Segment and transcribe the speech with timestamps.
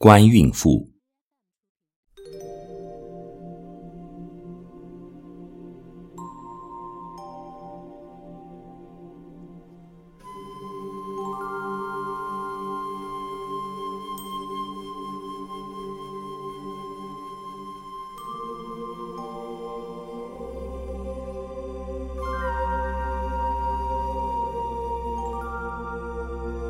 [0.00, 0.88] 官运赋。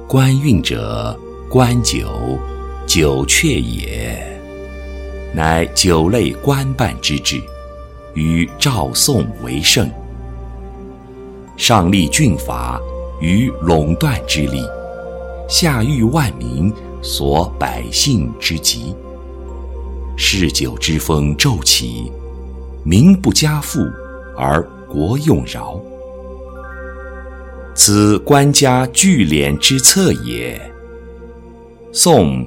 [0.09, 1.15] 官运者，
[1.51, 2.09] 官酒，
[2.89, 4.19] 酒阙也，
[5.35, 7.39] 乃酒类官办之制，
[8.15, 9.91] 与赵宋为盛。
[11.55, 12.81] 上立郡法，
[13.21, 14.63] 于垄断之力，
[15.51, 18.97] 下育万民，所百姓之急。
[20.17, 22.11] 嗜酒之风骤起，
[22.85, 23.81] 民不加赋，
[24.35, 25.79] 而国用饶。
[27.75, 30.59] 此官家聚敛之策也。
[31.93, 32.47] 宋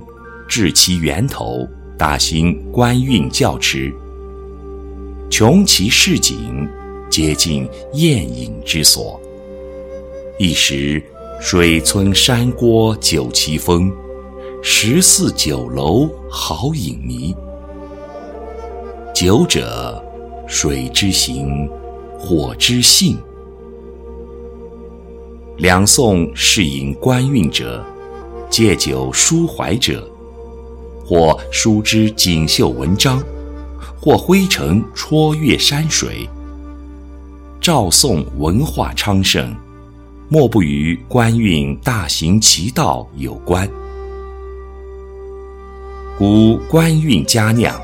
[0.51, 1.65] 至其源头，
[1.97, 3.89] 大兴官运教池，
[5.29, 6.67] 穷其市井，
[7.09, 9.17] 皆近宴饮之所。
[10.37, 11.01] 一时
[11.39, 13.89] 水村山郭酒旗风，
[14.61, 17.33] 十四酒楼好饮迷。
[19.15, 20.03] 酒者，
[20.47, 21.65] 水之行，
[22.19, 23.17] 火之性。
[25.55, 27.81] 两宋是饮官运者，
[28.49, 30.05] 借酒抒怀者，
[31.11, 33.21] 或书之锦绣文章，
[33.99, 36.25] 或挥城戳越山水。
[37.59, 39.53] 赵宋文化昌盛，
[40.29, 43.69] 莫不与官运大行其道有关。
[46.17, 47.77] 古官运佳酿，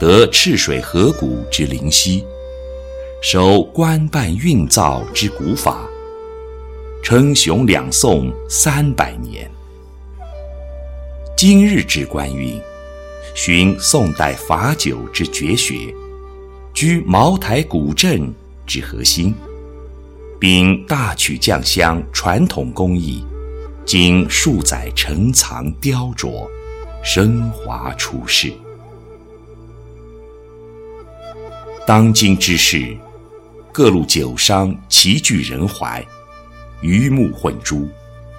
[0.00, 2.24] 得赤水河谷之灵犀，
[3.22, 5.86] 守官办运造之古法。
[7.02, 9.50] 称雄两宋三百年。
[11.44, 12.56] 今日之官运，
[13.34, 15.92] 寻宋代法酒之绝学，
[16.72, 18.32] 居茅台古镇
[18.64, 19.34] 之核心，
[20.38, 23.26] 并大取酱香传统工艺，
[23.84, 26.48] 经数载陈藏雕琢，
[27.02, 28.52] 升华出世。
[31.84, 32.96] 当今之世，
[33.72, 36.06] 各路酒商齐聚人怀。
[36.82, 37.88] 鱼目混珠，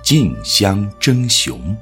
[0.02, 1.76] 竞相争雄。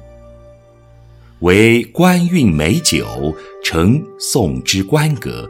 [1.42, 5.48] 为官运美酒，成宋之官格，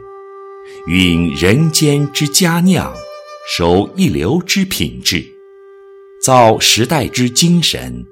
[0.87, 2.91] 蕴人间之佳酿，
[3.55, 5.23] 守一流之品质，
[6.19, 8.03] 造时代之精神，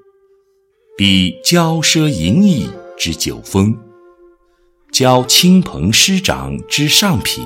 [0.95, 3.75] 比骄奢淫逸之酒风，
[4.91, 7.43] 教亲朋师长之上品，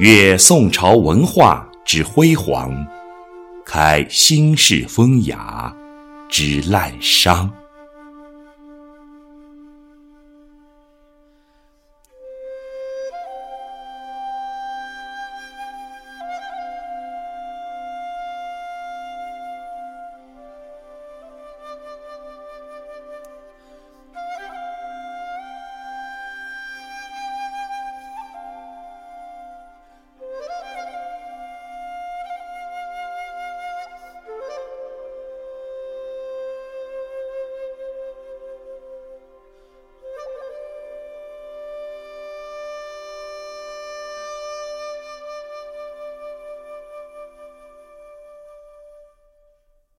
[0.00, 2.74] 阅宋朝文化之辉煌。
[3.64, 5.72] 开新式风雅
[6.28, 7.48] 之滥觞。